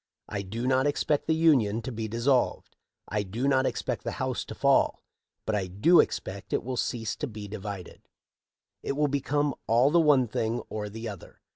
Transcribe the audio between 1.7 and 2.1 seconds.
to be